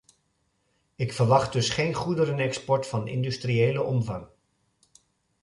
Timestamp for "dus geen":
1.53-1.93